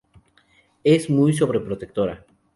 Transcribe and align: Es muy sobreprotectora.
Es 0.83 1.11
muy 1.11 1.31
sobreprotectora. 1.31 2.25